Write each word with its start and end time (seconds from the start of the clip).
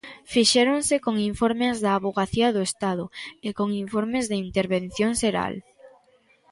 Fixéronse 0.33 0.95
con 1.05 1.15
informes 1.31 1.75
da 1.83 1.91
Avogacía 1.93 2.47
do 2.55 2.61
Estado, 2.69 3.05
e 3.47 3.49
con 3.57 3.67
informes 3.83 4.25
da 4.27 4.37
Intervención 4.47 5.11
Xeral. 5.21 5.53